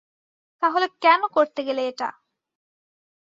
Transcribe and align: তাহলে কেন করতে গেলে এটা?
তাহলে 0.63 0.87
কেন 1.01 1.21
করতে 1.35 1.61
গেলে 1.63 1.81
এটা? 1.87 2.09